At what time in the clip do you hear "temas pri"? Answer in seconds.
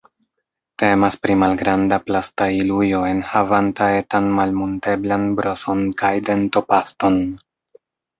0.83-1.33